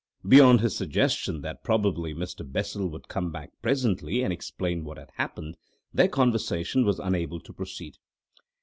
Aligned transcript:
Beyond 0.27 0.61
his 0.61 0.75
suggestion 0.75 1.41
that 1.41 1.63
probably 1.63 2.11
Mr. 2.11 2.41
Bessel 2.43 2.87
would 2.87 3.07
come 3.07 3.31
back 3.31 3.51
presently 3.61 4.23
and 4.23 4.33
explain 4.33 4.83
what 4.83 4.97
had 4.97 5.11
happened, 5.17 5.57
their 5.93 6.07
conversation 6.09 6.85
was 6.85 6.97
unable 6.97 7.39
to 7.39 7.53
proceed. 7.53 7.97